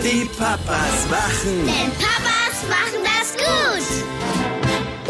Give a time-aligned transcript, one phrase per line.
[0.00, 1.66] die Papas machen.
[1.66, 4.21] Denn Papas machen das gut.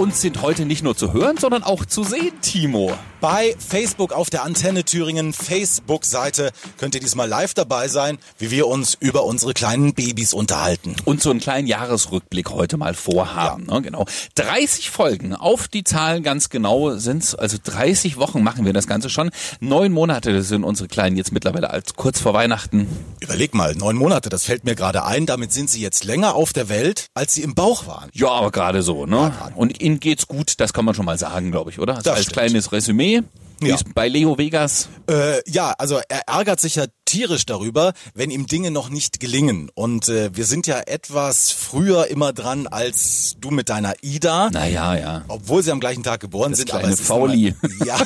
[0.03, 2.93] Und sind heute nicht nur zu hören, sondern auch zu sehen, Timo.
[3.21, 8.67] Bei Facebook auf der Antenne Thüringen Facebook-Seite könnt ihr diesmal live dabei sein, wie wir
[8.67, 10.97] uns über unsere kleinen Babys unterhalten.
[11.04, 13.67] Und so einen kleinen Jahresrückblick heute mal vorhaben.
[13.69, 13.75] Ja.
[13.75, 14.07] Ne, genau.
[14.35, 17.37] 30 Folgen auf die Zahlen ganz genau sind's.
[17.37, 19.30] Also 30 Wochen machen wir das Ganze schon.
[19.61, 22.89] Neun Monate sind unsere Kleinen jetzt mittlerweile als kurz vor Weihnachten.
[23.21, 25.27] Überleg mal, neun Monate, das fällt mir gerade ein.
[25.27, 28.11] Damit sind sie jetzt länger auf der Welt, als sie im Bauch waren.
[28.15, 29.33] Ja, aber gerade so, ne?
[29.39, 31.95] Ja, Und ihnen geht's gut, das kann man schon mal sagen, glaube ich, oder?
[31.96, 32.37] Also Das als stimmt.
[32.37, 33.23] kleines Resümee.
[33.64, 33.77] Ja.
[33.95, 34.88] bei Leo Vegas.
[35.09, 39.70] Äh, ja, also er ärgert sich ja tierisch darüber, wenn ihm Dinge noch nicht gelingen.
[39.74, 44.51] Und äh, wir sind ja etwas früher immer dran als du mit deiner Ida.
[44.51, 45.24] Naja, ja.
[45.28, 46.70] Obwohl sie am gleichen Tag geboren sind.
[46.70, 47.54] kleine aber Fauli.
[47.62, 47.98] Immer, ja.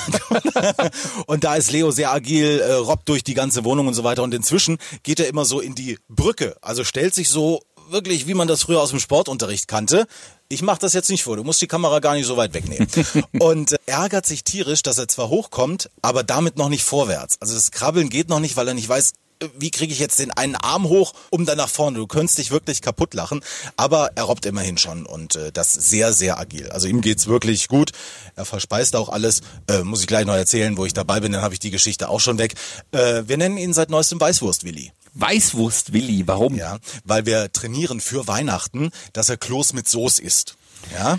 [1.27, 4.23] und da ist Leo sehr agil, äh, robbt durch die ganze Wohnung und so weiter.
[4.25, 6.55] Und inzwischen geht er immer so in die Brücke.
[6.61, 10.07] Also stellt sich so wirklich, wie man das früher aus dem Sportunterricht kannte.
[10.49, 12.87] Ich mache das jetzt nicht vor, du musst die Kamera gar nicht so weit wegnehmen.
[13.39, 17.37] und äh, ärgert sich tierisch, dass er zwar hochkommt, aber damit noch nicht vorwärts.
[17.41, 20.21] Also das Krabbeln geht noch nicht, weil er nicht weiß, äh, wie kriege ich jetzt
[20.21, 21.99] den einen Arm hoch, um dann nach vorne.
[21.99, 23.41] Du könntest dich wirklich kaputt lachen,
[23.77, 26.71] aber er robbt immerhin schon und äh, das sehr, sehr agil.
[26.71, 27.91] Also ihm geht's wirklich gut.
[28.37, 29.41] Er verspeist auch alles.
[29.69, 32.09] Äh, muss ich gleich noch erzählen, wo ich dabei bin, dann habe ich die Geschichte
[32.09, 32.55] auch schon weg.
[32.93, 34.93] Äh, wir nennen ihn seit neuestem Weißwurst-Willi.
[35.19, 36.57] Weißwurst Willi, warum?
[36.57, 40.57] Ja, weil wir trainieren für Weihnachten, dass er Kloß mit Soße isst.
[40.93, 41.19] Ja.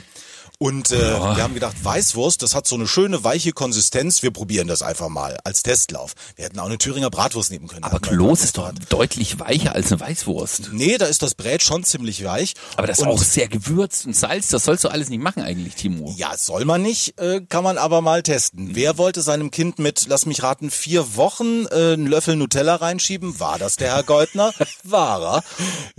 [0.59, 4.23] Und äh, wir haben gedacht, Weißwurst, das hat so eine schöne weiche Konsistenz.
[4.23, 6.13] Wir probieren das einfach mal als Testlauf.
[6.35, 7.83] Wir hätten auch eine Thüringer Bratwurst nehmen können.
[7.83, 10.69] Aber Kloß ist doch deutlich weicher als eine Weißwurst.
[10.71, 12.55] Nee, da ist das Brät schon ziemlich weich.
[12.75, 14.47] Aber das ist Und- auch sehr gewürzt und Salz.
[14.47, 16.11] Das sollst du alles nicht machen eigentlich, Timo.
[16.17, 18.71] Ja, soll man nicht, äh, kann man aber mal testen.
[18.73, 23.39] Wer wollte seinem Kind mit, lass mich raten, vier Wochen äh, einen Löffel Nutella reinschieben?
[23.39, 24.51] War das der Herr Goldner?
[24.83, 25.43] War er.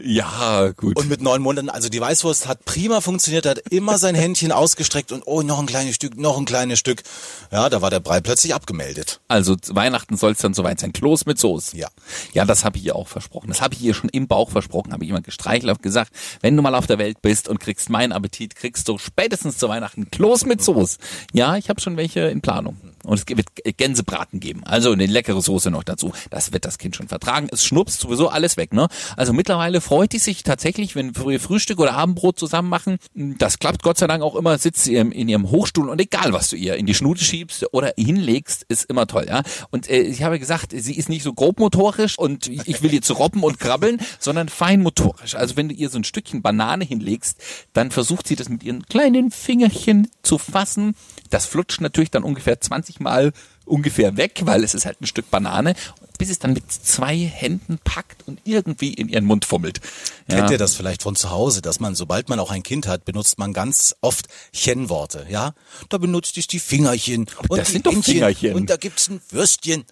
[0.05, 0.97] Ja, gut.
[0.97, 5.13] Und mit neun Monaten, also die Weißwurst hat prima funktioniert, hat immer sein Händchen ausgestreckt
[5.13, 7.03] und oh, noch ein kleines Stück, noch ein kleines Stück.
[7.51, 9.21] Ja, da war der Brei plötzlich abgemeldet.
[9.29, 10.93] Also Weihnachten soll es dann soweit sein.
[10.93, 11.77] Kloß mit Soße.
[11.77, 11.89] Ja.
[12.33, 13.49] Ja, das habe ich ihr auch versprochen.
[13.49, 14.93] Das habe ich ihr schon im Bauch versprochen.
[14.93, 17.91] Habe ich immer gestreichelt, habe gesagt, wenn du mal auf der Welt bist und kriegst
[17.91, 20.99] meinen Appetit, kriegst du spätestens zu Weihnachten Kloß mit Soße.
[21.33, 22.77] Ja, ich habe schon welche in Planung.
[23.05, 24.65] Und es wird Gänsebraten geben.
[24.65, 26.13] Also eine leckere Soße noch dazu.
[26.31, 27.49] Das wird das Kind schon vertragen.
[27.51, 28.89] Es schnupst sowieso alles weg, ne?
[29.17, 32.99] Also mittlerweile freut die sich tatsächlich, wenn wir Frühstück oder Abendbrot zusammen machen.
[33.15, 36.51] Das klappt Gott sei Dank auch immer, sitzt sie in ihrem Hochstuhl und egal, was
[36.51, 39.43] du ihr in die Schnute schiebst oder hinlegst, ist immer toll, ja?
[39.71, 43.15] Und äh, ich habe gesagt, sie ist nicht so grobmotorisch und ich will ihr zu
[43.15, 45.35] robben und krabbeln, sondern feinmotorisch.
[45.35, 47.39] Also wenn du ihr so ein Stückchen Banane hinlegst,
[47.73, 50.95] dann versucht sie das mit ihren kleinen Fingerchen zu fassen.
[51.31, 53.33] Das flutscht natürlich dann ungefähr 20 Mal
[53.65, 55.75] ungefähr weg, weil es ist halt ein Stück Banane,
[56.19, 59.81] bis es dann mit zwei Händen packt und irgendwie in ihren Mund fummelt.
[60.29, 63.05] Kennt ihr das vielleicht von zu Hause, dass man, sobald man auch ein Kind hat,
[63.05, 65.55] benutzt man ganz oft Chenworte, ja?
[65.89, 68.55] Da benutzt ich die Fingerchen und das die sind doch Händchen Fingerchen.
[68.55, 69.85] und da gibt's ein Würstchen.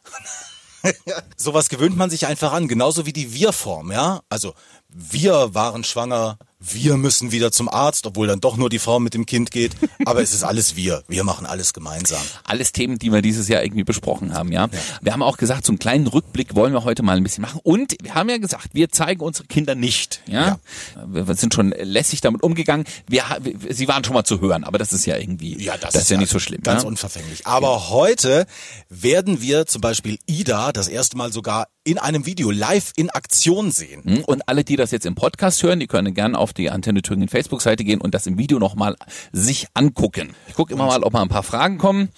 [1.37, 4.23] Sowas gewöhnt man sich einfach an, genauso wie die Wir-Form, ja?
[4.29, 4.55] Also,
[4.89, 6.39] wir waren schwanger,
[6.73, 9.73] wir müssen wieder zum Arzt, obwohl dann doch nur die Frau mit dem Kind geht.
[10.05, 11.03] Aber es ist alles wir.
[11.09, 12.21] Wir machen alles gemeinsam.
[12.45, 14.69] Alles Themen, die wir dieses Jahr irgendwie besprochen haben, ja.
[15.01, 17.61] Wir haben auch gesagt, so einen kleinen Rückblick wollen wir heute mal ein bisschen machen.
[17.63, 20.59] Und wir haben ja gesagt, wir zeigen unsere Kinder nicht, ja.
[21.07, 22.87] Wir sind schon lässig damit umgegangen.
[23.09, 23.25] Wir,
[23.71, 26.31] sie waren schon mal zu hören, aber das ist ja irgendwie, das, ist ja nicht
[26.31, 26.63] so schlimm.
[26.63, 26.89] Ganz ja?
[26.89, 27.47] unverfänglich.
[27.47, 28.47] Aber heute
[28.89, 33.71] werden wir zum Beispiel Ida das erste Mal sogar in einem Video live in Aktion
[33.71, 34.03] sehen.
[34.05, 37.03] Hm, Und alle, die das jetzt im Podcast hören, die können gerne auf die Antenne
[37.03, 38.97] Thüringen Facebook-Seite gehen und das im Video nochmal
[39.33, 40.35] sich angucken.
[40.49, 42.11] Ich gucke immer mal, ob mal ein paar Fragen kommen.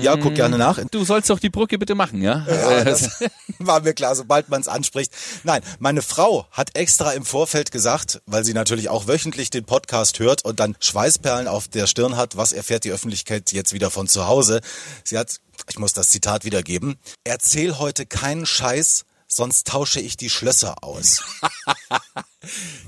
[0.00, 0.78] Ja, guck gerne nach.
[0.90, 2.46] Du sollst doch die Brücke bitte machen, ja?
[2.48, 3.22] Ja, Äh, das
[3.58, 5.12] war mir klar, sobald man es anspricht.
[5.44, 10.18] Nein, meine Frau hat extra im Vorfeld gesagt, weil sie natürlich auch wöchentlich den Podcast
[10.18, 14.06] hört und dann Schweißperlen auf der Stirn hat, was erfährt die Öffentlichkeit jetzt wieder von
[14.08, 14.60] zu Hause.
[15.04, 15.36] Sie hat,
[15.68, 21.22] ich muss das Zitat wiedergeben, erzähl heute keinen Scheiß, sonst tausche ich die Schlösser aus.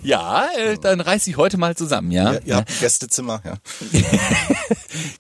[0.03, 2.35] ja, äh, dann reiß ich heute mal zusammen, ja?
[2.35, 3.55] Ja, ihr habt Gästezimmer, ja.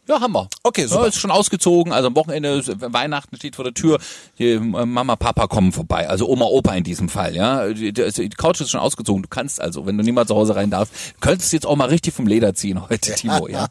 [0.08, 0.48] Ja, haben wir.
[0.62, 1.02] Okay, super.
[1.02, 1.92] Ja, ist schon ausgezogen.
[1.92, 3.98] Also am Wochenende, ist- Weihnachten steht vor der Tür.
[4.38, 6.08] Die, äh, Mama, Papa kommen vorbei.
[6.08, 7.68] Also Oma, Opa in diesem Fall, ja.
[7.68, 9.22] Die, die Couch ist schon ausgezogen.
[9.22, 11.88] Du kannst also, wenn du niemand zu Hause rein darfst, könntest du jetzt auch mal
[11.88, 13.68] richtig vom Leder ziehen heute, Timo, ja.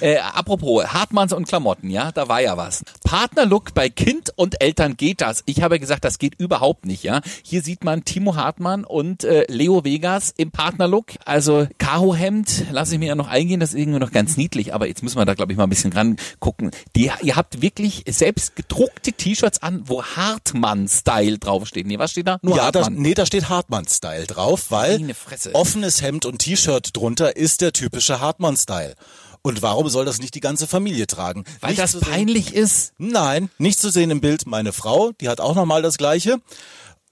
[0.00, 2.82] Äh, apropos, Hartmanns und Klamotten, ja, da war ja was.
[3.04, 5.42] Partnerlook bei Kind und Eltern geht das.
[5.46, 7.20] Ich habe gesagt, das geht überhaupt nicht, ja.
[7.44, 11.12] Hier sieht man Timo Hartmann und äh, Leo Vegas Vegas im Partnerlook.
[11.24, 14.86] Also Karo-Hemd, lasse ich mir ja noch eingehen, das ist irgendwie noch ganz niedlich, aber
[14.86, 16.70] jetzt müssen wir da, glaube ich, mal ein bisschen ran gucken.
[16.94, 21.86] Die, ihr habt wirklich selbst gedruckte T-Shirts an, wo Hartmann-Style draufsteht.
[21.86, 22.38] Nee, was steht da?
[22.42, 23.00] Nur ja, da, Hartmann.
[23.00, 25.14] nee, da steht Hartmann-Style drauf, weil
[25.54, 28.94] offenes Hemd und T-Shirt drunter ist der typische Hartmann-Style.
[29.40, 31.44] Und warum soll das nicht die ganze Familie tragen?
[31.60, 32.92] Weil Nicht das sehen- peinlich ist.
[32.98, 36.38] Nein, nicht zu sehen im Bild meine Frau, die hat auch nochmal das gleiche.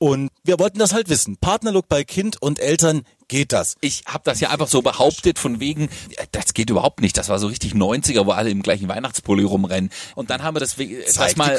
[0.03, 1.37] Und wir wollten das halt wissen.
[1.37, 3.77] Partnerlook bei Kind und Eltern, geht das?
[3.81, 5.85] Ich habe das ja einfach so behauptet von wegen,
[6.17, 7.17] äh, das geht überhaupt nicht.
[7.17, 9.91] Das war so richtig 90er, wo alle im gleichen Weihnachtspulli rumrennen.
[10.17, 11.51] Und dann haben wir das, we- das mal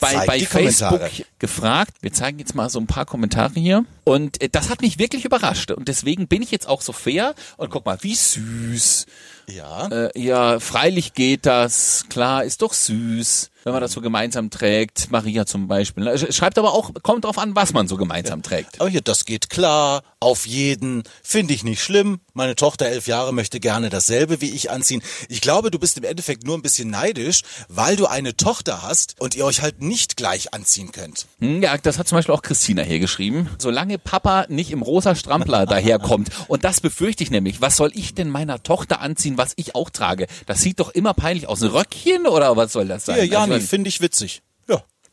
[0.00, 1.24] bei, bei Facebook Kommentare.
[1.38, 1.94] gefragt.
[2.02, 3.86] Wir zeigen jetzt mal so ein paar Kommentare hier.
[4.04, 5.70] Und äh, das hat mich wirklich überrascht.
[5.70, 9.06] Und deswegen bin ich jetzt auch so fair und guck mal, wie süß.
[9.48, 9.86] Ja.
[9.88, 12.04] Äh, ja, freilich geht das.
[12.10, 15.10] Klar, ist doch süß, wenn man das so gemeinsam trägt.
[15.10, 16.04] Maria zum Beispiel.
[16.04, 16.14] ne?
[16.16, 18.80] Sch- Schreibt aber auch, kommt drauf an, was man so gemeinsam trägt.
[18.80, 22.20] Aber hier, das geht klar, auf jeden, finde ich nicht schlimm.
[22.38, 25.02] Meine Tochter, elf Jahre, möchte gerne dasselbe wie ich anziehen.
[25.28, 29.16] Ich glaube, du bist im Endeffekt nur ein bisschen neidisch, weil du eine Tochter hast
[29.18, 31.26] und ihr euch halt nicht gleich anziehen könnt.
[31.40, 33.50] Hm, Ja, das hat zum Beispiel auch Christina hier geschrieben.
[33.58, 36.28] Solange Papa nicht im rosa Strampler daherkommt.
[36.46, 37.60] Und das befürchte ich nämlich.
[37.60, 40.28] Was soll ich denn meiner Tochter anziehen, was ich auch trage?
[40.46, 41.60] Das sieht doch immer peinlich aus.
[41.60, 43.16] Ein Röckchen oder was soll das sein?
[43.16, 44.42] Hier, Jani, Also, finde ich witzig.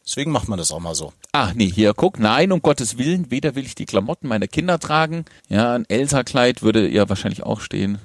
[0.06, 1.14] Ja, deswegen macht man das auch mal so.
[1.32, 4.80] Ach nee, hier, guck, nein, um Gottes Willen, weder will ich die Klamotten meiner Kinder
[4.80, 5.26] tragen.
[5.50, 7.98] Ja, ein Elsa-Kleid würde ihr wahrscheinlich auch stehen.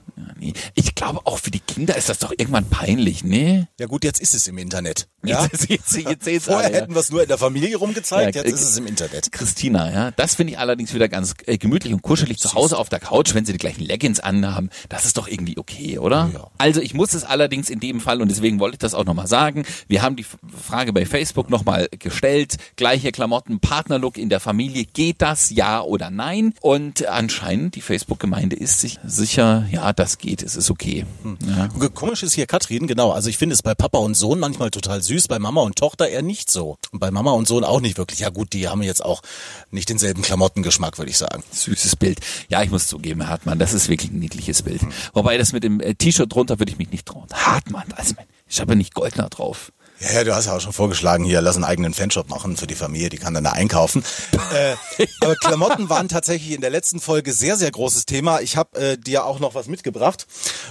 [0.75, 3.69] Ich glaube, auch für die Kinder ist das doch irgendwann peinlich, ne?
[3.79, 5.09] Ja gut, jetzt ist es im Internet.
[5.23, 5.45] Ja?
[5.45, 6.81] Jetzt, jetzt, jetzt seht's Vorher alle, ja.
[6.83, 9.33] hätten wir es nur in der Familie rumgezeigt, Ja, jetzt äh, ist es im Internet.
[9.33, 12.89] Christina, ja, das finde ich allerdings wieder ganz äh, gemütlich und kuschelig zu Hause auf
[12.89, 14.71] der Couch, wenn sie die gleichen Leggings anhaben.
[14.89, 16.31] Das ist doch irgendwie okay, oder?
[16.33, 16.51] Ja.
[16.59, 19.27] Also ich muss es allerdings in dem Fall und deswegen wollte ich das auch nochmal
[19.27, 19.65] sagen.
[19.89, 22.57] Wir haben die Frage bei Facebook nochmal gestellt.
[22.77, 26.55] Gleiche Klamotten, Partnerlook in der Familie, geht das ja oder nein?
[26.61, 31.07] Und anscheinend die Facebook-Gemeinde ist sich sicher, ja, das geht, es ist okay.
[31.47, 31.69] Ja.
[31.89, 33.13] Komisch ist hier Katrin, genau.
[33.13, 36.09] Also ich finde es bei Papa und Sohn manchmal total süß, bei Mama und Tochter
[36.09, 36.77] eher nicht so.
[36.93, 38.21] Und bei Mama und Sohn auch nicht wirklich.
[38.21, 39.23] Ja gut, die haben jetzt auch
[39.71, 41.43] nicht denselben Klamottengeschmack, würde ich sagen.
[41.53, 42.21] Süßes Bild.
[42.49, 44.83] Ja, ich muss zugeben, Herr Hartmann, das ist wirklich ein niedliches Bild.
[45.13, 47.27] Wobei das mit dem äh, T-Shirt drunter würde ich mich nicht trauen.
[47.33, 48.15] Hartmann, also
[48.49, 49.73] ich habe ja nicht Goldner drauf.
[50.01, 52.67] Ja, ja, du hast ja auch schon vorgeschlagen, hier, lass einen eigenen Fanshop machen für
[52.67, 54.03] die Familie, die kann dann da einkaufen.
[54.55, 54.75] äh,
[55.21, 58.41] aber Klamotten waren tatsächlich in der letzten Folge sehr, sehr großes Thema.
[58.41, 60.27] Ich habe äh, dir auch noch was mitgebracht.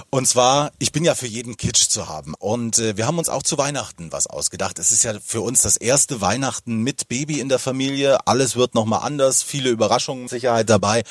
[0.10, 2.34] Und zwar, ich bin ja für jeden Kitsch zu haben.
[2.40, 4.80] Und äh, wir haben uns auch zu Weihnachten was ausgedacht.
[4.80, 8.26] Es ist ja für uns das erste Weihnachten mit Baby in der Familie.
[8.26, 11.04] Alles wird nochmal anders, viele Überraschungen Sicherheit dabei.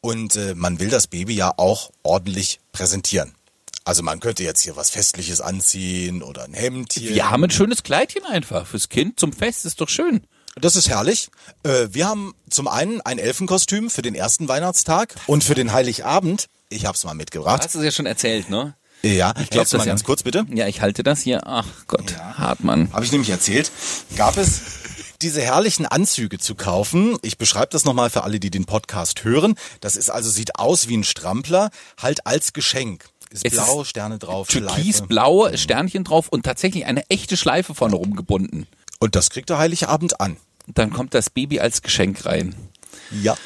[0.00, 3.34] Und äh, man will das Baby ja auch ordentlich präsentieren.
[3.84, 7.10] Also man könnte jetzt hier was Festliches anziehen oder ein Hemd hier.
[7.14, 10.22] Wir haben ein schönes Kleidchen einfach fürs Kind zum Fest, ist doch schön.
[10.60, 11.28] Das ist herrlich.
[11.64, 16.46] Äh, Wir haben zum einen ein Elfenkostüm für den ersten Weihnachtstag und für den Heiligabend.
[16.70, 17.62] Ich hab's mal mitgebracht.
[17.64, 18.74] Hast du es ja schon erzählt, ne?
[19.02, 19.84] Ja, Ich glaube mal ja.
[19.92, 20.46] ganz kurz bitte.
[20.50, 21.42] Ja, ich halte das hier.
[21.46, 22.90] Ach Gott, Hartmann.
[22.92, 23.70] Habe ich nämlich erzählt.
[24.16, 24.62] Gab es
[25.20, 27.18] diese herrlichen Anzüge zu kaufen.
[27.22, 29.56] Ich beschreibe das nochmal für alle, die den Podcast hören.
[29.80, 31.70] Das ist also, sieht aus wie ein Strampler,
[32.00, 33.06] halt als Geschenk.
[33.34, 35.06] Ist Es blau, ist Sterne drauf, Türkis, Schleife.
[35.08, 38.68] blau, Sternchen drauf und tatsächlich eine echte Schleife vorne rumgebunden.
[39.00, 40.36] Und das kriegt der Heiligabend an.
[40.68, 42.54] Und dann kommt das Baby als Geschenk rein.
[43.10, 43.36] Ja.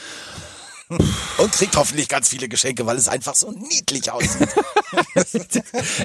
[1.38, 4.48] Und kriegt hoffentlich ganz viele Geschenke, weil es einfach so niedlich aussieht.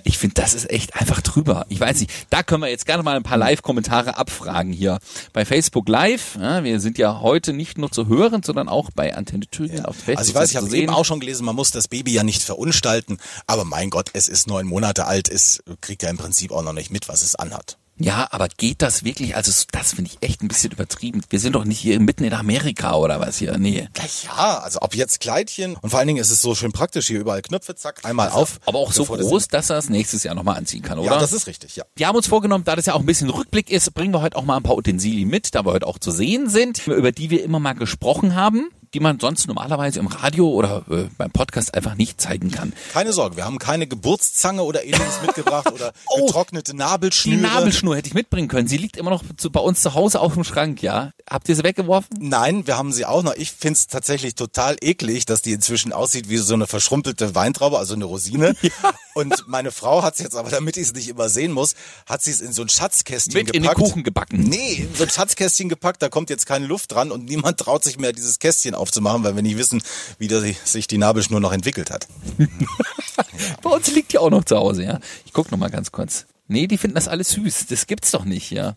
[0.04, 1.66] Ich finde, das ist echt einfach drüber.
[1.70, 5.00] Ich weiß nicht, da können wir jetzt gerne mal ein paar Live-Kommentare abfragen hier
[5.32, 6.38] bei Facebook Live.
[6.40, 9.96] Ja, wir sind ja heute nicht nur zu hören, sondern auch bei Antenne Thüringen auf
[9.96, 12.24] Facebook Also ich weiß, ich habe eben auch schon gelesen, man muss das Baby ja
[12.24, 16.52] nicht verunstalten, aber mein Gott, es ist neun Monate alt, es kriegt ja im Prinzip
[16.52, 17.78] auch noch nicht mit, was es anhat.
[17.98, 19.36] Ja, aber geht das wirklich?
[19.36, 21.22] Also das finde ich echt ein bisschen übertrieben.
[21.30, 23.58] Wir sind doch nicht hier mitten in Amerika oder was hier.
[23.58, 23.88] Nee.
[24.24, 27.20] Ja, also ob jetzt Kleidchen und vor allen Dingen ist es so schön praktisch, hier
[27.20, 28.60] überall Knöpfe, zack, einmal auf.
[28.66, 31.12] Aber auch so groß, dass er es nächstes Jahr nochmal anziehen kann, oder?
[31.12, 31.86] Ja, das ist richtig, ja.
[31.96, 34.38] Wir haben uns vorgenommen, da das ja auch ein bisschen Rückblick ist, bringen wir heute
[34.38, 37.30] auch mal ein paar Utensilien mit, da wir heute auch zu sehen sind, über die
[37.30, 41.74] wir immer mal gesprochen haben, die man sonst normalerweise im Radio oder äh, beim Podcast
[41.74, 42.74] einfach nicht zeigen kann.
[42.92, 47.42] Keine Sorge, wir haben keine Geburtszange oder ähnliches mitgebracht oder Oh, getrocknete Die Nabelschnüre.
[47.42, 48.68] Nabelschnur hätte ich mitbringen können.
[48.68, 51.12] Sie liegt immer noch zu, bei uns zu Hause auf dem Schrank, ja.
[51.30, 52.18] Habt ihr sie weggeworfen?
[52.20, 53.34] Nein, wir haben sie auch noch.
[53.36, 57.94] Ich find's tatsächlich total eklig, dass die inzwischen aussieht wie so eine verschrumpelte Weintraube, also
[57.94, 58.56] eine Rosine.
[59.14, 61.76] Und meine Frau hat's jetzt aber, damit ich es nicht immer sehen muss,
[62.08, 63.80] hat sie es in so ein Schatzkästchen Mit in den gepackt.
[63.80, 64.40] Kuchen gebacken.
[64.44, 67.84] Nee, in so ein Schatzkästchen gepackt, da kommt jetzt keine Luft dran und niemand traut
[67.84, 69.82] sich mehr, dieses Kästchen aufzumachen, weil wir nicht wissen,
[70.18, 72.08] wie da sich die Nabelschnur noch entwickelt hat.
[73.62, 75.00] Bei uns liegt die auch noch zu Hause, ja.
[75.26, 76.26] Ich guck noch mal ganz kurz.
[76.54, 77.66] Nee, die finden das alles süß.
[77.66, 78.76] Das gibt's doch nicht, ja.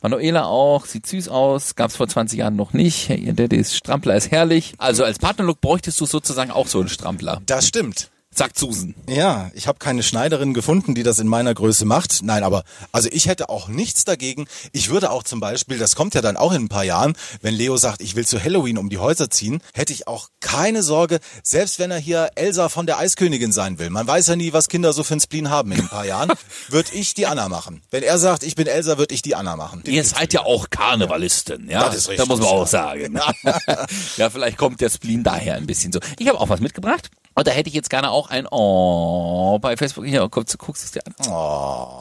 [0.00, 3.10] Manuela auch, sieht süß aus, gab's vor 20 Jahren noch nicht.
[3.10, 4.74] Ihr Daddy ist Strampler, ist herrlich.
[4.78, 7.42] Also als Partnerlook bräuchtest du sozusagen auch so einen Strampler.
[7.44, 8.10] Das stimmt.
[8.38, 8.94] Sagt Susan.
[9.08, 12.20] Ja, ich habe keine Schneiderin gefunden, die das in meiner Größe macht.
[12.22, 14.46] Nein, aber also ich hätte auch nichts dagegen.
[14.72, 17.54] Ich würde auch zum Beispiel, das kommt ja dann auch in ein paar Jahren, wenn
[17.54, 21.20] Leo sagt, ich will zu Halloween um die Häuser ziehen, hätte ich auch keine Sorge,
[21.42, 23.88] selbst wenn er hier Elsa von der Eiskönigin sein will.
[23.88, 26.30] Man weiß ja nie, was Kinder so für ein Spleen haben in ein paar Jahren.
[26.68, 27.80] Würde ich die Anna machen.
[27.90, 29.82] Wenn er sagt, ich bin Elsa, würde ich die Anna machen.
[29.86, 31.84] Ihr seid ja auch Karnevalisten, ja.
[31.84, 32.54] Das ist Da richtig, muss man ja.
[32.54, 33.18] auch sagen.
[34.18, 36.00] ja, vielleicht kommt der Spleen daher ein bisschen so.
[36.18, 37.10] Ich habe auch was mitgebracht.
[37.36, 40.06] Und da hätte ich jetzt gerne auch ein Oh bei Facebook.
[40.06, 41.14] Hier, komm, du guckst es dir an.
[41.30, 42.00] Oh.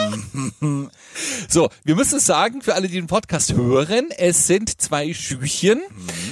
[1.48, 5.80] So, wir müssen es sagen, für alle, die den Podcast hören, es sind zwei Schüchen,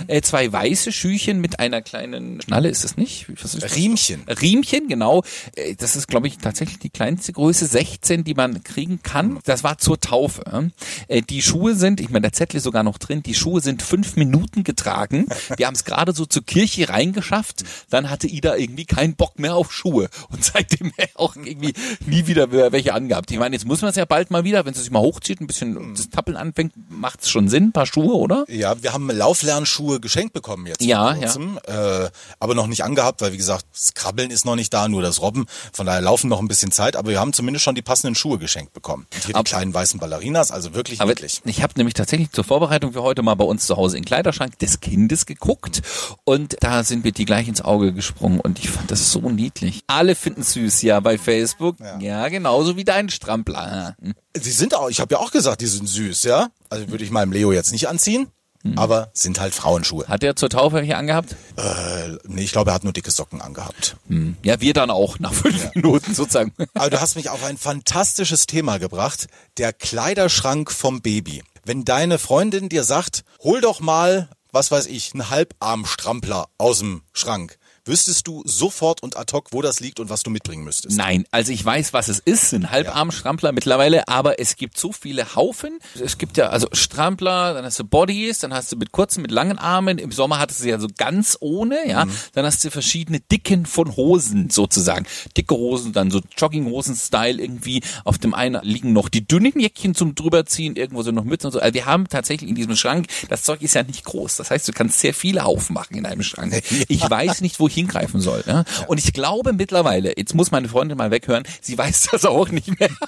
[0.09, 3.29] äh, zwei weiße Schüchen mit einer kleinen Schnalle, ist es nicht?
[3.29, 3.77] Ist das?
[3.77, 4.25] Riemchen.
[4.29, 5.23] Riemchen, genau.
[5.57, 9.39] Äh, Das ist, glaube ich, tatsächlich die kleinste Größe, 16, die man kriegen kann.
[9.45, 10.71] Das war zur Taufe.
[11.09, 13.83] Äh, Die Schuhe sind, ich meine, der Zettel ist sogar noch drin, die Schuhe sind
[13.83, 15.27] fünf Minuten getragen.
[15.57, 17.65] Wir haben es gerade so zur Kirche reingeschafft.
[17.89, 20.09] Dann hatte Ida irgendwie keinen Bock mehr auf Schuhe.
[20.31, 21.73] Und seitdem auch irgendwie
[22.05, 23.31] nie wieder welche angehabt.
[23.31, 25.41] Ich meine, jetzt muss man es ja bald mal wieder, wenn es sich mal hochzieht,
[25.41, 28.45] ein bisschen das Tappeln anfängt, macht es schon Sinn, ein paar Schuhe, oder?
[28.49, 30.83] Ja, wir haben Lauflernschuhe geschenkt bekommen jetzt.
[30.83, 32.09] Ja, kurzem, Äh,
[32.39, 35.23] aber noch nicht angehabt, weil wie gesagt, das Krabbeln ist noch nicht da, nur das
[35.23, 35.47] Robben.
[35.73, 38.39] Von daher laufen noch ein bisschen Zeit, aber wir haben zumindest schon die passenden Schuhe
[38.39, 39.07] geschenkt bekommen.
[39.15, 41.41] Und hier Aber- die kleinen weißen Ballerinas, also wirklich Aber niedlich.
[41.45, 44.07] ich habe nämlich tatsächlich zur Vorbereitung für heute mal bei uns zu Hause in den
[44.09, 45.83] Kleiderschrank des Kindes geguckt
[46.25, 49.83] und da sind mir die gleich ins Auge gesprungen und ich fand das so niedlich.
[49.87, 51.77] Alle finden süß, ja, bei Facebook.
[52.01, 53.44] Ja, genauso wie dein Strampler.
[53.49, 54.15] Hm.
[54.37, 56.49] Sie sind auch, ich habe ja auch gesagt, die sind süß, ja.
[56.71, 58.29] Also würde ich meinem Leo jetzt nicht anziehen,
[58.67, 58.79] Mhm.
[58.79, 60.07] aber sind halt Frauenschuhe.
[60.09, 61.37] Hat er zur Taufe welche angehabt?
[61.57, 63.97] Äh, nee, ich glaube, er hat nur dicke Socken angehabt.
[64.09, 64.37] Hm.
[64.43, 66.53] Ja, wir dann auch nach fünf Minuten sozusagen.
[66.73, 69.27] Aber du hast mich auf ein fantastisches Thema gebracht,
[69.59, 71.43] der Kleiderschrank vom Baby.
[71.67, 77.03] Wenn deine Freundin dir sagt, hol doch mal, was weiß ich, einen Halbarmstrampler aus dem
[77.13, 80.97] Schrank, wüsstest du sofort und ad hoc, wo das liegt und was du mitbringen müsstest.
[80.97, 85.35] Nein, also ich weiß, was es ist, sind Halbarmstrampler mittlerweile, aber es gibt so viele
[85.35, 85.79] Haufen.
[86.03, 89.31] Es gibt ja also Strampler, dann hast du Bodies, dann hast du mit kurzen, mit
[89.31, 89.99] langen Armen.
[89.99, 92.07] Im Sommer hattest du ja so ganz ohne, ja.
[92.33, 95.07] Dann hast du verschiedene Dicken von Hosen sozusagen.
[95.37, 97.83] Dicke Hosen, dann so Jogginghosen-Style irgendwie.
[98.05, 101.53] Auf dem einen liegen noch die dünnen Jäckchen zum drüberziehen, irgendwo so noch Mützen und
[101.53, 101.61] so.
[101.61, 104.37] Also wir haben tatsächlich in diesem Schrank, das Zeug ist ja nicht groß.
[104.37, 106.63] Das heißt, du kannst sehr viele Haufen machen in einem Schrank.
[106.89, 108.45] Ich weiß nicht, wo ich hingreifen soll.
[108.47, 108.65] Ja?
[108.87, 112.79] Und ich glaube mittlerweile, jetzt muss meine Freundin mal weghören, sie weiß das auch nicht
[112.79, 112.91] mehr.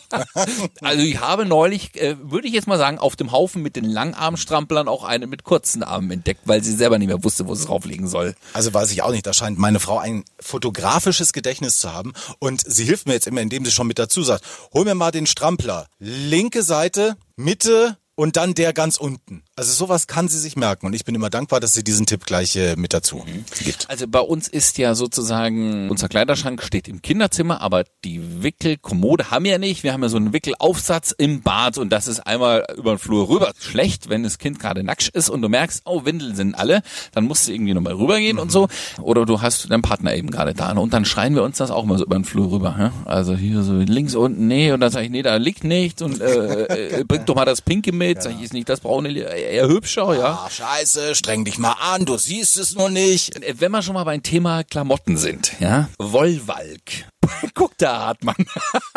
[0.80, 3.85] Also ich habe neulich, äh, würde ich jetzt mal sagen, auf dem Haufen mit den
[3.85, 7.62] Langarmstramplern auch eine mit kurzen Armen entdeckt, weil sie selber nicht mehr wusste, wo sie
[7.62, 8.35] es drauflegen soll.
[8.52, 12.62] Also weiß ich auch nicht, da scheint meine Frau ein fotografisches Gedächtnis zu haben und
[12.66, 15.26] sie hilft mir jetzt immer, indem sie schon mit dazu sagt, hol mir mal den
[15.26, 15.87] Strampler.
[15.99, 19.42] Linke Seite, Mitte und dann der ganz unten.
[19.58, 22.26] Also sowas kann sie sich merken und ich bin immer dankbar, dass sie diesen Tipp
[22.26, 23.25] gleich äh, mit dazu
[23.64, 23.88] gibt.
[23.88, 29.46] Also bei uns ist ja sozusagen, unser Kleiderschrank steht im Kinderzimmer, aber die Wickelkommode haben
[29.46, 29.82] wir ja nicht.
[29.82, 33.30] Wir haben ja so einen Wickelaufsatz im Bad und das ist einmal über den Flur
[33.30, 33.50] rüber.
[33.58, 36.82] Schlecht, wenn das Kind gerade nackt ist und du merkst, oh, Windeln sind alle,
[37.12, 38.68] dann musst du irgendwie nochmal rübergehen und so.
[39.00, 41.86] Oder du hast deinen Partner eben gerade da und dann schreien wir uns das auch
[41.86, 42.76] mal so über den Flur rüber.
[42.78, 42.92] Ja?
[43.06, 46.20] Also hier so links unten, nee, und dann sage ich, nee, da liegt nichts und
[46.20, 48.22] äh, äh, bring doch mal das Pinke mit.
[48.22, 49.08] Sag ich, ist nicht das braune,
[49.47, 50.45] eher hübscher, ja.
[50.45, 53.37] Ah, scheiße, streng dich mal an, du siehst es nur nicht.
[53.43, 57.07] Äh, Wenn wir schon mal beim Thema Klamotten sind, ja, Wollwalk.
[57.55, 58.37] Guck, da Hartmann.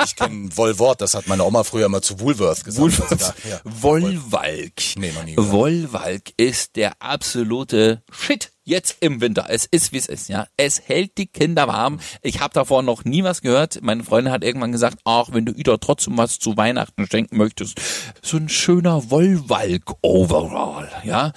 [0.06, 3.02] Ich kenne Wollwort, das hat meine Oma früher immer zu Woolworth gesagt.
[3.02, 3.60] Also da, ja.
[3.64, 4.72] Wollwalk.
[4.98, 5.36] Nee, noch nie.
[5.38, 8.52] Wollwalk ist der absolute Shit.
[8.70, 9.48] Jetzt im Winter.
[9.50, 10.46] Es ist, wie es ist, ja.
[10.56, 12.00] Es hält die Kinder warm.
[12.22, 13.82] Ich habe davor noch nie was gehört.
[13.82, 17.82] Meine Freundin hat irgendwann gesagt, ach, wenn du Ida trotzdem was zu Weihnachten schenken möchtest,
[18.22, 21.34] so ein schöner Wollwalk-Overall, ja.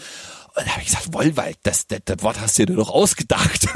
[0.54, 3.66] Und da habe ich gesagt, Wollwalk, das, das, das Wort hast du dir doch ausgedacht.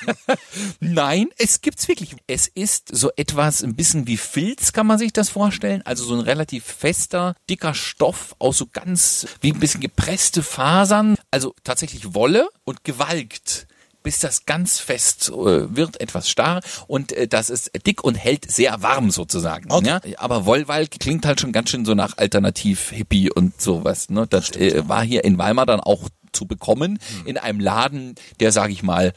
[0.80, 2.14] Nein, es gibt's wirklich.
[2.26, 5.82] Es ist so etwas, ein bisschen wie Filz, kann man sich das vorstellen.
[5.84, 11.16] Also so ein relativ fester, dicker Stoff aus so ganz, wie ein bisschen gepresste Fasern.
[11.30, 13.66] Also tatsächlich Wolle und gewalkt
[14.06, 18.48] bis das ganz fest äh, wird, etwas starr und äh, das ist dick und hält
[18.48, 19.68] sehr warm sozusagen.
[19.68, 19.88] Okay.
[19.88, 20.00] Ja?
[20.18, 24.08] Aber Wollwalk klingt halt schon ganz schön so nach Alternativ-Hippie und sowas.
[24.08, 24.28] Ne?
[24.28, 28.72] Das äh, war hier in Weimar dann auch zu bekommen in einem Laden, der, sage
[28.72, 29.12] ich mal,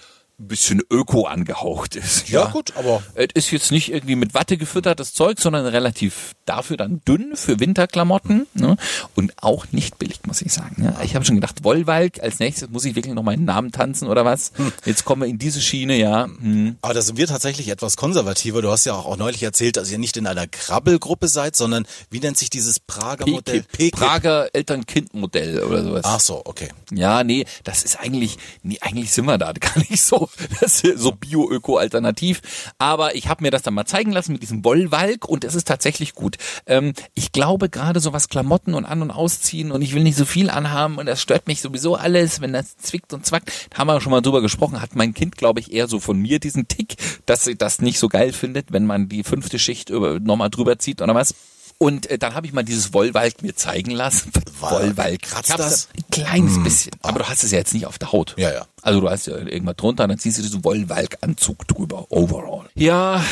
[0.48, 2.30] bisschen öko angehaucht ist.
[2.30, 6.78] Ja, gut, aber- Es ist jetzt nicht irgendwie mit Watte gefüttertes Zeug, sondern relativ dafür
[6.78, 8.78] dann dünn für Winterklamotten ne?
[9.16, 10.82] und auch nicht billig, muss ich sagen.
[10.82, 10.96] Ne?
[11.04, 14.26] Ich habe schon gedacht, Wollwalk, als nächstes muss ich wirklich noch meinen Namen tanzen oder
[14.26, 14.52] was?
[14.86, 16.26] Jetzt kommen wir in diese Schiene, ja.
[16.26, 16.78] Hm.
[16.82, 18.62] Aber da sind wir tatsächlich etwas konservativer.
[18.62, 21.86] Du hast ja auch, auch neulich erzählt, dass ihr nicht in einer Krabbelgruppe seid, sondern
[22.10, 23.64] wie nennt sich dieses Prager Modell?
[23.64, 26.02] PKIP, Prager Eltern-Kind-Modell oder sowas.
[26.06, 26.70] Ach so, okay.
[26.92, 30.29] Ja, nee, das ist eigentlich, nee, eigentlich sind wir da gar nicht so,
[30.62, 32.42] das ist so bio-öko-alternativ.
[32.78, 35.68] Aber ich habe mir das dann mal zeigen lassen mit diesem Wollwalk und es ist
[35.68, 36.38] tatsächlich gut.
[36.66, 40.18] Ähm, ich glaube gerade so was Klamotten und an- und ausziehen und ich will nicht
[40.18, 43.52] so viel anhaben und das stört mich sowieso alles, wenn das zwickt und zwackt.
[43.70, 46.18] Da haben wir schon mal drüber gesprochen, hat mein Kind, glaube ich, eher so von
[46.20, 46.96] mir diesen Tick,
[47.26, 50.80] dass sie das nicht so geil findet, wenn man die fünfte Schicht über, nochmal drüber
[50.80, 51.34] zieht oder was.
[51.82, 54.32] Und äh, dann habe ich mal dieses Wollwalk mir zeigen lassen.
[54.60, 55.22] Wollwalk.
[55.22, 55.88] Kratzt das?
[55.96, 56.92] Ein kleines bisschen.
[57.02, 58.36] Aber du hast es ja jetzt nicht auf der Haut.
[58.38, 58.66] Ja, ja.
[58.82, 62.06] Also du hast ja irgendwas drunter, dann ziehst du diesen Wollwalk-Anzug drüber.
[62.10, 62.70] Overall.
[62.76, 63.24] Ja,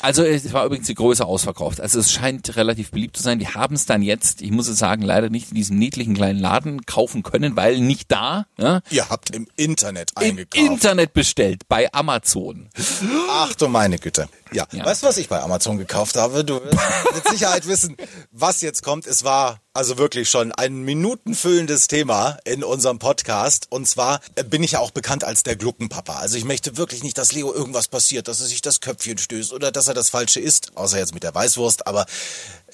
[0.00, 1.80] also es war übrigens die Größe ausverkauft.
[1.80, 3.38] Also es scheint relativ beliebt zu sein.
[3.38, 6.38] Die haben es dann jetzt, ich muss es sagen, leider nicht in diesem niedlichen kleinen
[6.38, 8.46] Laden kaufen können, weil nicht da.
[8.58, 8.80] Ja?
[8.90, 10.64] Ihr habt im Internet Im eingekauft.
[10.64, 12.68] Internet bestellt, bei Amazon.
[13.30, 14.28] Ach du meine Güte.
[14.52, 14.66] Ja.
[14.72, 14.84] Ja.
[14.84, 16.44] Weißt du, was ich bei Amazon gekauft habe?
[16.44, 17.96] Du wirst mit Sicherheit wissen,
[18.30, 19.06] was jetzt kommt.
[19.06, 23.66] Es war also wirklich schon ein minutenfüllendes Thema in unserem Podcast.
[23.70, 26.18] Und zwar äh, bin ich ja auch bekannt als der Gluckenpapa.
[26.18, 29.52] Also ich möchte wirklich nicht, dass Leo irgendwas passiert, dass er sich das Köpfchen stößt
[29.52, 31.88] oder dass er das Falsche isst, außer jetzt mit der Weißwurst.
[31.88, 32.06] Aber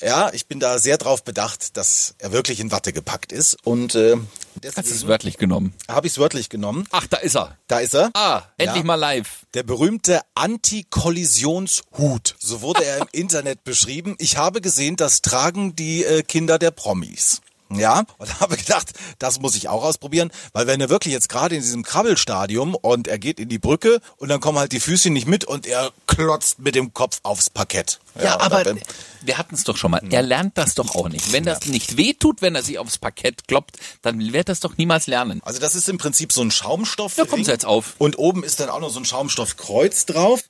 [0.02, 3.56] ja, ich bin da sehr drauf bedacht, dass er wirklich in Watte gepackt ist.
[3.64, 4.16] Und äh,
[4.64, 5.74] Hast du es wörtlich genommen?
[5.88, 6.86] habe ich es wörtlich genommen.
[6.90, 7.56] Ach, da ist er.
[7.68, 8.10] Da ist er.
[8.14, 8.84] Ah, endlich Ja.
[8.84, 9.46] mal live.
[9.54, 12.34] Der berühmte Antikollisionshut.
[12.38, 14.16] So wurde er im Internet beschrieben.
[14.18, 17.40] Ich habe gesehen, das tragen die äh, Kinder der Promis.
[17.72, 21.54] Ja, und habe gedacht, das muss ich auch ausprobieren, weil wenn er wirklich jetzt gerade
[21.54, 25.10] in diesem Krabbelstadium und er geht in die Brücke und dann kommen halt die Füße
[25.10, 28.00] nicht mit und er klotzt mit dem Kopf aufs Parkett.
[28.20, 28.80] Ja, und aber dann-
[29.22, 30.02] wir hatten es doch schon mal.
[30.10, 31.32] Er lernt das doch auch nicht.
[31.32, 35.06] Wenn das nicht wehtut, wenn er sich aufs Parkett kloppt, dann wird das doch niemals
[35.06, 35.40] lernen.
[35.44, 37.14] Also das ist im Prinzip so ein Schaumstoff.
[37.16, 37.94] Da kommt's jetzt auf.
[37.98, 40.40] Und oben ist dann auch noch so ein Schaumstoffkreuz drauf.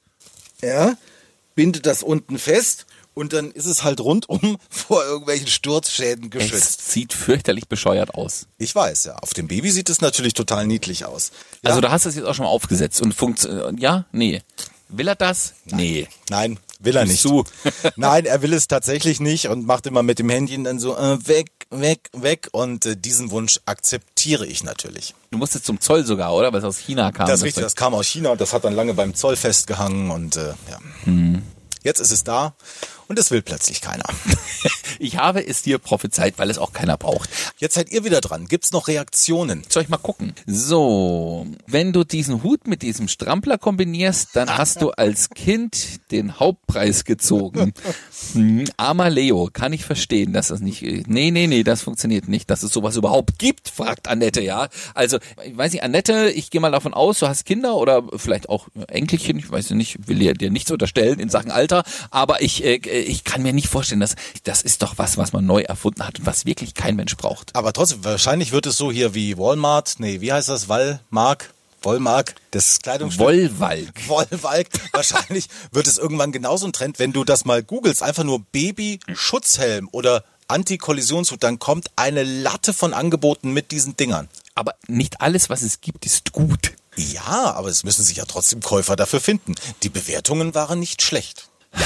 [0.62, 0.94] Ja,
[1.54, 6.80] bindet das unten fest und dann ist es halt rundum vor irgendwelchen Sturzschäden geschützt.
[6.80, 8.46] Es sieht fürchterlich bescheuert aus.
[8.58, 9.16] Ich weiß, ja.
[9.16, 11.32] Auf dem Baby sieht es natürlich total niedlich aus.
[11.62, 13.80] Ja, Also du hast das jetzt auch schon mal aufgesetzt und funktioniert.
[13.80, 14.06] Ja?
[14.12, 14.42] Nee.
[14.88, 15.54] Will er das?
[15.66, 16.08] Nee.
[16.30, 17.20] nein, will er nicht.
[17.20, 17.44] Zu.
[17.96, 21.26] nein, er will es tatsächlich nicht und macht immer mit dem Händchen dann so äh,
[21.28, 22.48] weg, weg, weg.
[22.52, 25.14] Und äh, diesen Wunsch akzeptiere ich natürlich.
[25.30, 26.52] Du musstest zum Zoll sogar, oder?
[26.52, 27.28] Was aus China kam.
[27.28, 30.10] Das ist richtig, das kam aus China und das hat dann lange beim Zoll festgehangen
[30.10, 30.78] und äh, ja.
[31.04, 31.42] Hm.
[31.82, 32.54] Jetzt ist es da
[33.10, 34.04] und es will plötzlich keiner.
[35.02, 37.30] Ich habe es dir prophezeit, weil es auch keiner braucht.
[37.56, 38.46] Jetzt seid ihr wieder dran.
[38.46, 39.62] Gibt's noch Reaktionen?
[39.66, 40.34] Soll ich mal gucken?
[40.46, 46.38] So, wenn du diesen Hut mit diesem Strampler kombinierst, dann hast du als Kind den
[46.38, 47.72] Hauptpreis gezogen.
[48.34, 52.50] Hm, armer Leo, kann ich verstehen, dass das nicht, nee, nee, nee, das funktioniert nicht,
[52.50, 54.68] dass es sowas überhaupt gibt, fragt Annette, ja.
[54.94, 58.50] Also, ich weiß nicht, Annette, ich gehe mal davon aus, du hast Kinder oder vielleicht
[58.50, 62.64] auch Enkelchen, ich weiß nicht, will dir, dir nichts unterstellen in Sachen Alter, aber ich,
[62.64, 66.06] äh, ich kann mir nicht vorstellen, dass, das ist doch was, was man neu erfunden
[66.06, 67.54] hat und was wirklich kein Mensch braucht.
[67.54, 70.68] Aber trotzdem, wahrscheinlich wird es so hier wie Walmart, nee, wie heißt das?
[70.68, 71.52] Walmark?
[71.82, 72.34] Wollmark?
[72.50, 73.26] Das Kleidungsstück?
[73.26, 74.08] Wollwalk.
[74.08, 74.68] Wollwalk.
[74.92, 79.88] Wahrscheinlich wird es irgendwann genauso ein Trend, wenn du das mal googelst, einfach nur Baby-Schutzhelm
[79.92, 84.28] oder Anti-Kollisionshut, dann kommt eine Latte von Angeboten mit diesen Dingern.
[84.54, 86.72] Aber nicht alles, was es gibt, ist gut.
[86.96, 89.54] Ja, aber es müssen sich ja trotzdem Käufer dafür finden.
[89.84, 91.48] Die Bewertungen waren nicht schlecht.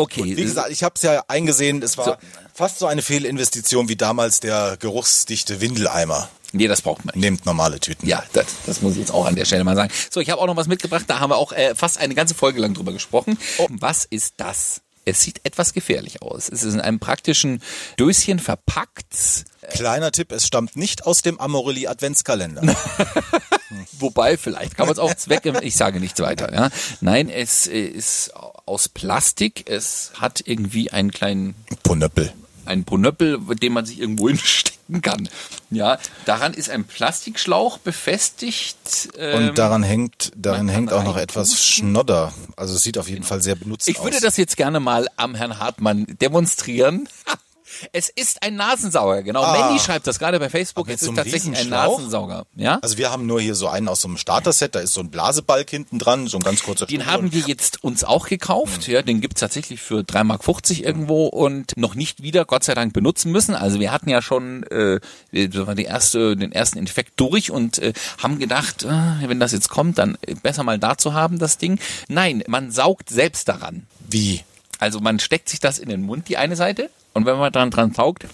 [0.00, 0.36] Okay.
[0.36, 2.14] Wie gesagt, ich habe es ja eingesehen, es war So.
[2.54, 6.28] fast so eine Fehlinvestition wie damals der geruchsdichte Windeleimer.
[6.52, 7.22] nee, das braucht man nicht.
[7.22, 8.06] Nehmt normale Tüten.
[8.08, 9.92] Ja, das, das muss ich jetzt auch an der Stelle mal sagen.
[10.10, 11.04] So, ich habe auch noch was mitgebracht.
[11.06, 13.38] Da haben wir auch äh, fast eine ganze Folge lang drüber gesprochen.
[13.68, 14.80] Was ist das?
[15.06, 16.48] Es sieht etwas gefährlich aus.
[16.48, 17.62] Es ist in einem praktischen
[17.98, 19.44] Döschen verpackt.
[19.70, 22.62] Kleiner Tipp, es stammt nicht aus dem Amorelli Adventskalender.
[23.98, 25.44] Wobei, vielleicht kann man es auch zweck.
[25.62, 26.52] Ich sage nichts weiter.
[26.52, 26.70] Ja.
[27.00, 28.32] Nein, es äh, ist
[28.66, 29.68] aus Plastik.
[29.68, 32.32] Es hat irgendwie einen kleinen Ponöppel.
[32.66, 35.28] einen Ponöppel, den man sich irgendwo hinstecken kann.
[35.70, 39.10] Ja, daran ist ein Plastikschlauch befestigt.
[39.16, 42.32] Ähm, Und daran hängt, daran hängt auch noch etwas Schnodder.
[42.56, 44.04] Also es sieht auf jeden Fall sehr benutzt ich aus.
[44.04, 47.08] würde das jetzt gerne mal am Herrn Hartmann demonstrieren.
[47.92, 49.42] Es ist ein Nasensauger, genau.
[49.42, 49.58] Ah.
[49.58, 50.88] Mandy schreibt das gerade bei Facebook.
[50.88, 51.68] Es ist tatsächlich ein?
[51.68, 52.46] Nasensauger.
[52.56, 52.78] Ja?
[52.82, 55.10] Also wir haben nur hier so einen aus so einem Starter-Set, da ist so ein
[55.10, 58.88] Blasebalg hinten dran, so ein ganz kurzer Den Stuhl haben wir jetzt uns auch gekauft.
[58.88, 62.92] Ja, den gibt's tatsächlich für 3,50 Mark irgendwo und noch nicht wieder, Gott sei Dank,
[62.92, 63.54] benutzen müssen.
[63.54, 65.00] Also wir hatten ja schon äh,
[65.32, 69.98] die erste, den ersten Infekt durch und äh, haben gedacht, äh, wenn das jetzt kommt,
[69.98, 71.78] dann besser mal da zu haben, das Ding.
[72.08, 73.86] Nein, man saugt selbst daran.
[74.08, 74.42] Wie?
[74.78, 76.90] Also man steckt sich das in den Mund, die eine Seite.
[77.12, 78.26] Und wenn man dran dran saugt,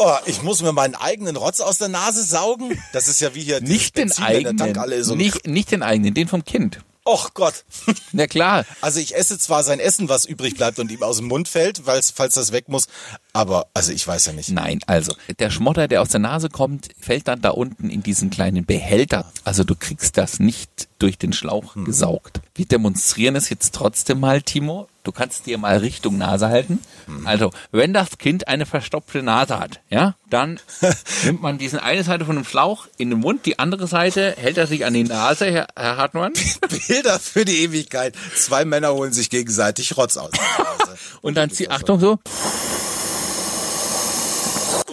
[0.00, 2.80] Oh, ich muss mir meinen eigenen Rotz aus der Nase saugen?
[2.92, 4.78] Das ist ja wie hier nicht den Benzin, eigenen,
[5.10, 6.78] und nicht, nicht den eigenen, den vom Kind.
[7.04, 7.64] Och Gott.
[8.12, 8.64] Na klar.
[8.80, 11.82] Also ich esse zwar sein Essen, was übrig bleibt und ihm aus dem Mund fällt,
[11.84, 12.86] falls das weg muss,
[13.32, 14.50] aber also ich weiß ja nicht.
[14.50, 18.30] Nein, also der Schmotter, der aus der Nase kommt, fällt dann da unten in diesen
[18.30, 19.30] kleinen Behälter.
[19.44, 21.84] Also du kriegst das nicht durch den Schlauch Hm.
[21.84, 22.40] gesaugt.
[22.54, 24.88] Wir demonstrieren es jetzt trotzdem mal, Timo.
[25.04, 26.80] Du kannst dir mal Richtung Nase halten.
[27.06, 27.26] Hm.
[27.26, 30.60] Also, wenn das Kind eine verstopfte Nase hat, ja, dann
[31.24, 34.58] nimmt man diesen eine Seite von dem Schlauch in den Mund, die andere Seite hält
[34.58, 36.32] er sich an die Nase, Herr, Herr Hartmann.
[36.88, 38.14] Bilder für die Ewigkeit.
[38.36, 40.30] Zwei Männer holen sich gegenseitig Rotz aus.
[41.22, 42.18] Und dann zieh, Achtung so,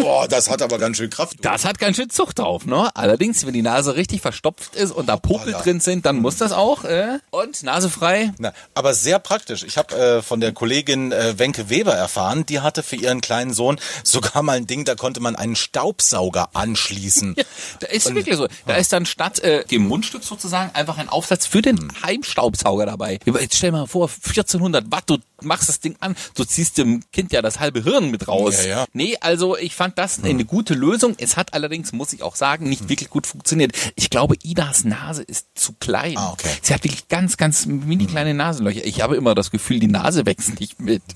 [0.06, 1.38] Boah, das hat aber ganz schön Kraft.
[1.41, 2.91] Das hat ganz schön Zucht drauf, ne?
[2.96, 5.63] Allerdings, wenn die Nase richtig verstopft ist und da Popel Hoppala.
[5.63, 6.84] drin sind, dann muss das auch.
[6.84, 7.18] Äh?
[7.32, 8.32] Und Nase frei.
[8.38, 9.63] Na, aber sehr praktisch.
[9.63, 13.52] Ich habe äh, von der Kollegin äh, Wenke Weber erfahren, die hatte für ihren kleinen
[13.52, 17.36] Sohn sogar mal ein Ding, da konnte man einen Staubsauger anschließen.
[17.80, 18.48] Da ist wirklich so.
[18.68, 23.20] Da ist dann statt äh, dem Mundstück sozusagen einfach ein Aufsatz für den Heimstaubsauger dabei.
[23.26, 27.32] Jetzt stell mal vor, 1400 Watt, du machst das Ding an, du ziehst dem Kind
[27.32, 28.63] ja das halbe Hirn mit raus.
[28.65, 28.86] Ja, ja.
[28.94, 31.15] Nee, also ich fand das eine gute Lösung.
[31.17, 33.73] Es hat allerdings, muss ich auch sagen, nicht wirklich gut funktioniert.
[33.95, 36.17] Ich glaube, Idas Nase ist zu klein.
[36.17, 36.49] Ah, okay.
[36.62, 38.86] Sie hat wirklich ganz, ganz mini kleine Nasenlöcher.
[38.86, 41.01] Ich habe immer das Gefühl, die Nase wächst nicht mit.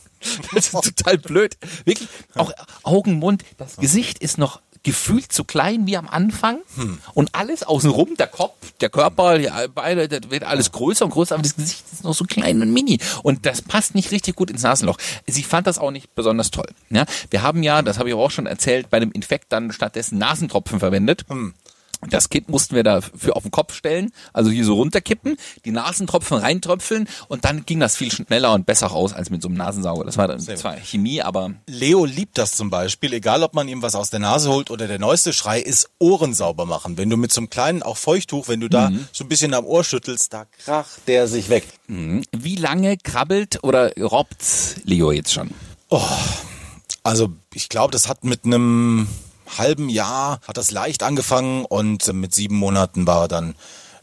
[0.53, 1.57] Das ist total blöd.
[1.85, 2.51] Wirklich, auch
[2.83, 6.59] Augen, Mund, das Gesicht ist noch gefühlt so klein wie am Anfang
[7.13, 11.35] und alles außenrum, der Kopf, der Körper, die Beine, das wird alles größer und größer,
[11.35, 14.49] aber das Gesicht ist noch so klein und mini und das passt nicht richtig gut
[14.49, 14.97] ins Nasenloch.
[15.27, 16.69] Sie fand das auch nicht besonders toll.
[16.89, 20.17] Ja, wir haben ja, das habe ich auch schon erzählt, bei dem Infekt dann stattdessen
[20.17, 21.25] Nasentropfen verwendet.
[22.07, 25.35] Das Kind mussten wir dafür auf den Kopf stellen, also hier so runterkippen,
[25.65, 29.49] die Nasentropfen reintröpfeln und dann ging das viel schneller und besser raus als mit so
[29.49, 30.05] einem Nasensauger.
[30.05, 33.81] Das war dann zwar Chemie, aber Leo liebt das zum Beispiel, egal ob man ihm
[33.81, 36.97] was aus der Nase holt oder der neueste Schrei ist Ohren sauber machen.
[36.97, 39.65] Wenn du mit so einem kleinen, auch Feuchttuch, wenn du da so ein bisschen am
[39.65, 41.65] Ohr schüttelst, da kracht der sich weg.
[41.87, 44.37] wie lange krabbelt oder robbt
[44.83, 45.51] Leo jetzt schon?
[47.03, 49.07] Also ich glaube, das hat mit einem
[49.57, 53.55] halben Jahr, hat das leicht angefangen und mit sieben Monaten war er dann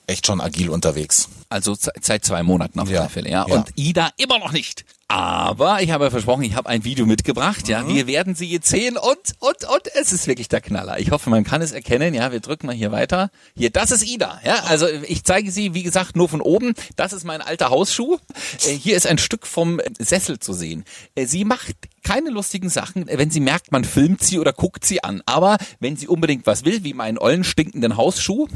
[0.08, 1.28] echt schon agil unterwegs.
[1.48, 3.00] Also seit zwei Monaten auf Ja.
[3.00, 3.46] alle Fälle, ja.
[3.48, 3.54] Ja.
[3.54, 4.84] Und Ida immer noch nicht.
[5.08, 7.86] Aber ich habe ja versprochen, ich habe ein Video mitgebracht, ja.
[7.86, 10.98] Wir werden sie jetzt sehen und, und, und es ist wirklich der Knaller.
[10.98, 12.32] Ich hoffe, man kann es erkennen, ja.
[12.32, 13.30] Wir drücken mal hier weiter.
[13.56, 14.64] Hier, das ist Ida, ja.
[14.64, 16.74] Also ich zeige sie, wie gesagt, nur von oben.
[16.96, 18.18] Das ist mein alter Hausschuh.
[18.66, 20.84] Äh, Hier ist ein Stück vom Sessel zu sehen.
[21.14, 21.76] Äh, Sie macht
[22.06, 25.22] keine lustigen Sachen, wenn sie merkt, man filmt sie oder guckt sie an.
[25.26, 28.46] Aber wenn sie unbedingt was will, wie meinen ollen stinkenden Hausschuh,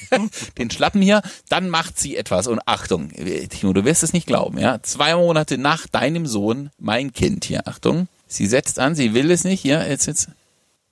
[0.58, 2.46] den Schlappen hier, dann macht sie etwas.
[2.48, 3.10] Und Achtung,
[3.48, 4.82] Timo, du wirst es nicht glauben, ja.
[4.82, 8.08] Zwei Monate nach deinem Sohn, mein Kind hier, Achtung.
[8.26, 10.28] Sie setzt an, sie will es nicht, ja, jetzt, jetzt.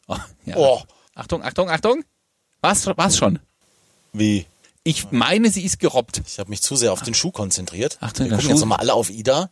[0.07, 0.57] Oh, ja.
[0.57, 0.81] Oh.
[1.15, 2.05] Achtung, Achtung, Achtung.
[2.61, 3.39] Was, was schon?
[4.13, 4.47] Wie?
[4.85, 6.23] Ich meine, sie ist gerobbt.
[6.27, 7.99] Ich habe mich zu sehr auf den Schuh konzentriert.
[8.01, 9.51] Achtung, Wir gucken jetzt Schuh- nochmal alle auf Ida.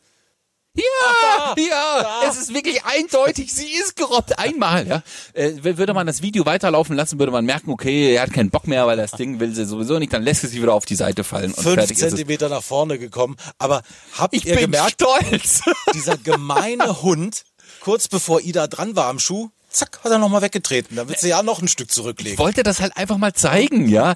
[0.74, 4.38] Ja, ja, es ist wirklich eindeutig, sie ist gerobbt.
[4.38, 5.02] Einmal, ja.
[5.35, 8.66] Äh, würde man das Video weiterlaufen lassen, würde man merken, okay, er hat keinen Bock
[8.66, 10.94] mehr, weil das Ding will sie sowieso nicht, dann lässt sie sich wieder auf die
[10.94, 11.94] Seite fallen und Fünf.
[11.94, 13.37] Zentimeter nach vorne gekommen.
[13.58, 13.82] Aber
[14.16, 15.61] habt Ich ihr gemerkt, stolz.
[15.92, 17.44] dieser gemeine Hund,
[17.80, 20.96] kurz bevor Ida dran war am Schuh, zack, hat er nochmal weggetreten.
[20.96, 22.38] Da wird sie ja noch ein Stück Ich zurücklegen.
[22.38, 24.14] wollte das halt einfach mal zeigen, ja.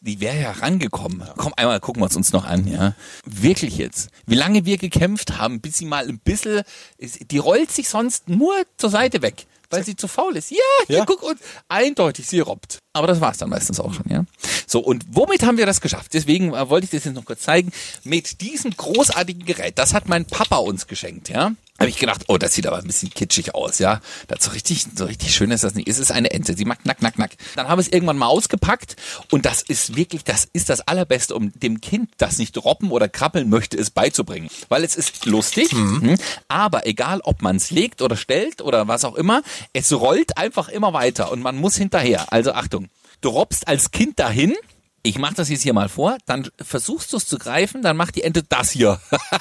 [0.00, 1.22] Die wäre ja rangekommen.
[1.36, 2.94] Komm, einmal gucken wir es uns noch an, ja.
[3.24, 4.08] Wirklich jetzt.
[4.26, 6.62] Wie lange wir gekämpft haben, bis sie mal ein bisschen,
[6.98, 10.50] die rollt sich sonst nur zur Seite weg, weil sie zu faul ist.
[10.50, 11.04] Ja, hier, Ja.
[11.04, 11.38] guck und
[11.68, 12.78] eindeutig, sie robbt.
[12.92, 14.24] Aber das war's dann meistens auch schon, ja.
[14.66, 16.14] So, und womit haben wir das geschafft?
[16.14, 17.72] Deswegen äh, wollte ich das jetzt noch kurz zeigen.
[18.04, 21.52] Mit diesem großartigen Gerät, das hat mein Papa uns geschenkt, ja.
[21.78, 24.00] Habe ich gedacht, oh, das sieht aber ein bisschen kitschig aus, ja.
[24.28, 25.88] Das so richtig, so richtig schön ist das nicht.
[25.88, 26.56] Es ist eine Ente.
[26.56, 27.32] Sie macht knack, knack, knack.
[27.54, 28.96] Dann habe ich es irgendwann mal ausgepackt
[29.30, 33.08] und das ist wirklich, das ist das Allerbeste, um dem Kind, das nicht robben oder
[33.08, 34.48] krabbeln möchte, es beizubringen.
[34.68, 36.16] Weil es ist lustig, hm,
[36.48, 40.68] aber egal, ob man es legt oder stellt oder was auch immer, es rollt einfach
[40.68, 42.32] immer weiter und man muss hinterher.
[42.32, 42.88] Also Achtung,
[43.20, 44.54] du robbst als Kind dahin,
[45.06, 48.16] ich mache das jetzt hier mal vor, dann versuchst du es zu greifen, dann macht
[48.16, 49.00] die Ente das hier.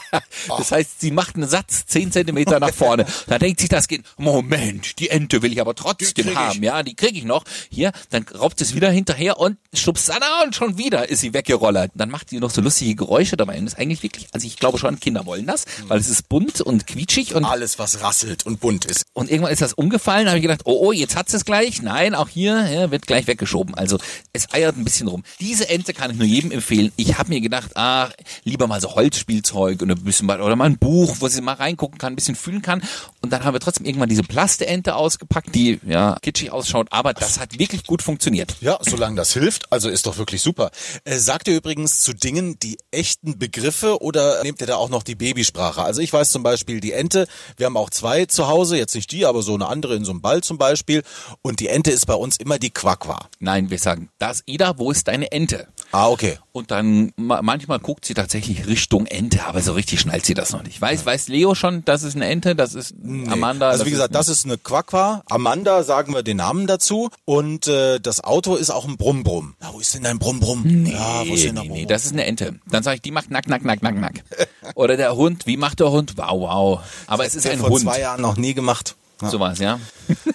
[0.47, 3.06] das heißt, sie macht einen Satz zehn Zentimeter nach vorne.
[3.28, 6.62] Da denkt sich das Kind, Moment, die Ente will ich aber trotzdem haben.
[6.63, 7.43] Ja, die kriege ich noch.
[7.69, 11.91] Hier, dann raubt es wieder hinterher und schubst an und schon wieder ist sie weggerollert.
[11.95, 13.58] Dann macht die noch so lustige Geräusche dabei.
[13.58, 16.30] Und das ist eigentlich wirklich, also ich glaube schon, Kinder wollen das, weil es ist
[16.30, 19.06] bunt und quietschig und Alles, was rasselt und bunt ist.
[19.13, 21.82] und irgendwann ist das umgefallen, habe ich gedacht, oh, oh, jetzt hat's es gleich.
[21.82, 23.75] Nein, auch hier ja, wird gleich weggeschoben.
[23.75, 23.97] Also
[24.34, 25.23] es eiert ein bisschen rum.
[25.56, 26.91] Diese Ente kann ich nur jedem empfehlen.
[26.98, 28.10] Ich habe mir gedacht, ah,
[28.44, 31.98] lieber mal so Holzspielzeug und ein bisschen oder mal ein Buch, wo sie mal reingucken
[31.98, 32.84] kann, ein bisschen fühlen kann.
[33.22, 37.39] Und dann haben wir trotzdem irgendwann diese Plaste-Ente ausgepackt, die ja kitschig ausschaut, aber das
[37.39, 38.58] hat wirklich gut funktioniert.
[38.60, 40.72] Ja, solange das hilft, also ist doch wirklich super.
[41.06, 45.04] Äh, sagt ihr übrigens zu Dingen die echten Begriffe oder nehmt ihr da auch noch
[45.04, 45.84] die Babysprache?
[45.84, 49.10] Also ich weiß zum Beispiel die Ente, wir haben auch zwei zu Hause, jetzt nicht
[49.10, 51.02] die, aber so eine andere in so einem Ball zum Beispiel.
[51.41, 53.30] Und die Ente ist bei uns immer die Quackwa.
[53.39, 55.44] Nein, wir sagen, das Ida, wo ist deine Ente?
[55.91, 56.39] Ah, okay.
[56.51, 60.51] Und dann ma manchmal guckt sie tatsächlich Richtung Ente, aber so richtig schnallt sie das
[60.51, 60.81] noch nicht.
[60.81, 62.93] Weiß, weiß Leo schon, das ist eine Ente, das ist
[63.29, 63.69] Amanda.
[63.69, 65.23] Also wie das gesagt, ist das ist eine Quackwa.
[65.29, 67.10] Amanda sagen wir den Namen dazu.
[67.23, 69.55] Und äh, das Auto ist auch ein Brumm-Brumm.
[69.62, 70.86] Na, wo ist denn dein Brumm-Brumm?
[70.86, 71.77] ja, wo ist Nee, denn der nee, Brumm?
[71.79, 72.60] nee, das ist eine Ente.
[72.67, 74.23] Dann sage ich, die macht nack, nack, nack, nack, nack.
[74.75, 76.17] Oder der Hund, wie macht der Hund?
[76.17, 76.79] Wow, wow.
[77.08, 77.81] Aber es ist ein vor Hund.
[77.84, 78.95] zwei Jahren noch nie gemacht.
[79.21, 79.30] Ja.
[79.30, 79.80] Sowas, ja.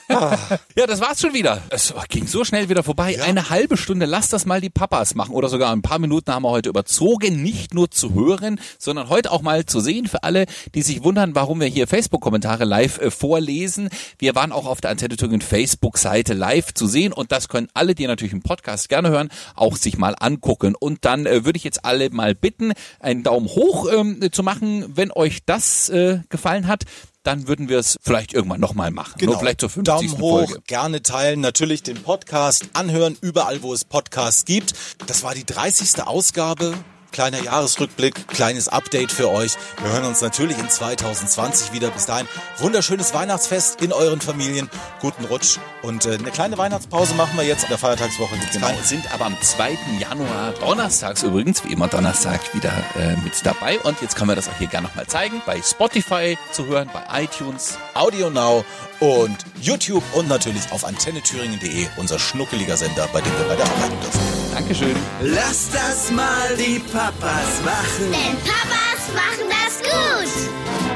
[0.09, 1.63] ja, das war's schon wieder.
[1.69, 3.23] Es ging so schnell wieder vorbei.
[3.23, 5.35] Eine halbe Stunde, lass das mal die Papas machen.
[5.35, 7.43] Oder sogar ein paar Minuten haben wir heute überzogen.
[7.43, 10.07] Nicht nur zu hören, sondern heute auch mal zu sehen.
[10.07, 13.91] Für alle, die sich wundern, warum wir hier Facebook-Kommentare live äh, vorlesen.
[14.19, 17.13] Wir waren auch auf der Antenne Thüringen Facebook-Seite live zu sehen.
[17.13, 20.75] Und das können alle, die natürlich im Podcast gerne hören, auch sich mal angucken.
[20.75, 24.97] Und dann äh, würde ich jetzt alle mal bitten, einen Daumen hoch ähm, zu machen,
[24.97, 26.85] wenn euch das äh, gefallen hat.
[27.23, 29.23] Dann würden wir es vielleicht irgendwann nochmal machen.
[29.23, 29.85] Nur vielleicht zur 50.
[29.85, 30.01] Genau.
[30.01, 30.63] Daumen hoch, Folge.
[30.67, 34.75] gerne teilen, natürlich den Podcast anhören, überall wo es Podcasts gibt.
[35.07, 36.03] Das war die 30.
[36.03, 36.75] Ausgabe.
[37.13, 39.53] Kleiner Jahresrückblick, kleines Update für euch.
[39.83, 41.91] Wir hören uns natürlich in 2020 wieder.
[41.91, 44.71] Bis dahin wunderschönes Weihnachtsfest in euren Familien.
[45.01, 47.65] Guten Rutsch und äh, eine kleine Weihnachtspause machen wir jetzt.
[47.65, 48.83] In der Feiertagswoche gibt's Genau, keine.
[48.83, 49.79] sind aber am 2.
[49.99, 53.79] Januar, donnerstags übrigens, wie immer Donnerstag, wieder äh, mit dabei.
[53.81, 55.43] Und jetzt können wir das auch hier gerne nochmal zeigen.
[55.47, 57.77] Bei Spotify zu hören, bei iTunes.
[57.95, 58.65] Audio Now
[59.01, 64.01] und YouTube und natürlich auf antennethüringen.de, unser schnuckeliger Sender, bei dem wir bei der arbeiten
[64.01, 64.21] dürfen.
[64.53, 64.97] Dankeschön.
[65.23, 68.13] Lass das mal die Papas machen.
[68.13, 70.90] Denn Papas machen das gut.